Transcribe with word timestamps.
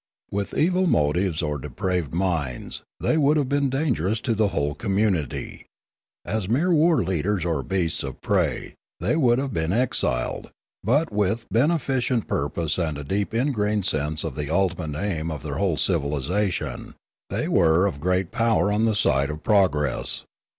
With 0.31 0.57
evil 0.57 0.87
motives 0.87 1.43
or 1.43 1.59
depraved 1.59 2.11
minds, 2.11 2.81
they 2.99 3.17
would 3.17 3.37
have 3.37 3.47
been 3.47 3.69
dangerous 3.69 4.19
to 4.21 4.33
the 4.33 4.47
whole 4.47 4.73
community: 4.73 5.67
as 6.25 6.49
mere 6.49 6.71
war 6.73 7.03
leaders 7.03 7.45
or 7.45 7.61
beasts 7.61 8.01
of 8.01 8.19
prey 8.19 8.73
they 8.99 9.15
would 9.15 9.37
have 9.37 9.53
been 9.53 9.71
exiled; 9.71 10.49
but 10.83 11.11
with 11.11 11.45
beneficent 11.51 12.27
purpose 12.27 12.79
and 12.79 12.97
a 12.97 13.03
deep 13.03 13.31
ingrained 13.31 13.85
sense 13.85 14.23
of 14.23 14.33
the 14.35 14.49
ultimate 14.49 14.99
aim 14.99 15.29
of 15.29 15.43
their 15.43 15.59
whole 15.59 15.77
civilisation, 15.77 16.95
they 17.29 17.47
were 17.47 17.85
of 17.85 18.01
great 18.01 18.31
power 18.31 18.71
on 18.71 18.85
the 18.85 18.95
side 18.95 19.29
of 19.29 19.43
progress. 19.43 20.23